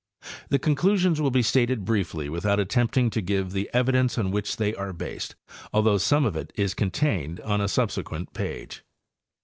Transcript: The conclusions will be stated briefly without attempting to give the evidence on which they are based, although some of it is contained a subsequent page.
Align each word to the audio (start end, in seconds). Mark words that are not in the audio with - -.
The 0.49 0.57
conclusions 0.57 1.21
will 1.21 1.29
be 1.29 1.43
stated 1.43 1.85
briefly 1.85 2.27
without 2.27 2.59
attempting 2.59 3.11
to 3.11 3.21
give 3.21 3.51
the 3.51 3.69
evidence 3.71 4.17
on 4.17 4.31
which 4.31 4.57
they 4.57 4.73
are 4.73 4.93
based, 4.93 5.35
although 5.71 5.99
some 5.99 6.25
of 6.25 6.35
it 6.35 6.51
is 6.55 6.73
contained 6.73 7.39
a 7.45 7.67
subsequent 7.67 8.33
page. 8.33 8.83